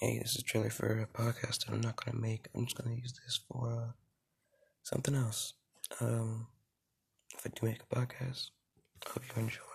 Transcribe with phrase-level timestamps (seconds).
[0.00, 2.48] hey, this is a trailer for a podcast that I'm not gonna make.
[2.54, 3.92] I'm just gonna use this for uh,
[4.82, 5.54] something else.
[6.00, 6.48] Um,
[7.34, 8.50] if I do make a podcast,
[9.06, 9.65] I hope you enjoy.